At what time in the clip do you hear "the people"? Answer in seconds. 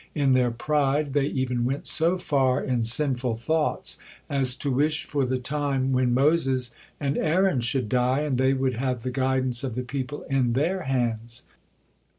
9.75-10.23